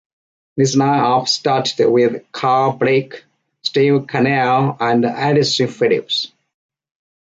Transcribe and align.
This 0.57 0.75
line 0.75 0.99
up 0.99 1.27
started 1.27 1.87
with 1.87 2.25
Karl 2.31 2.71
Blake, 2.71 3.23
Steve 3.61 4.07
Cannell 4.07 4.75
and 4.79 5.05
Allison 5.05 5.67
Philips. 5.67 6.31